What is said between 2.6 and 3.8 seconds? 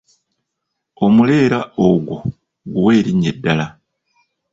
guwe erinnya eddala?